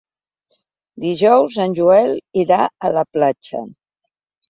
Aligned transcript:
Dijous 1.03 1.59
en 1.67 1.77
Joel 1.81 2.11
irà 2.47 2.61
a 2.91 2.95
la 2.99 3.09
platja. 3.15 3.67